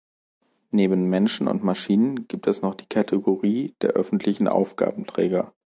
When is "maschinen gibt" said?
1.63-2.47